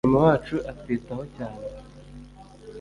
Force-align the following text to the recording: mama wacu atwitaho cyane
mama 0.05 0.19
wacu 0.25 0.55
atwitaho 0.71 1.23
cyane 1.35 1.61